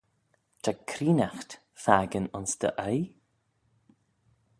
[0.63, 1.51] Ta creenaght
[1.83, 3.05] fakin ayns dty oaie?